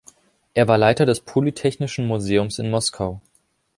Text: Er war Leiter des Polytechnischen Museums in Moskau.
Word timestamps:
Er 0.55 0.67
war 0.67 0.79
Leiter 0.79 1.05
des 1.05 1.19
Polytechnischen 1.19 2.07
Museums 2.07 2.57
in 2.57 2.71
Moskau. 2.71 3.21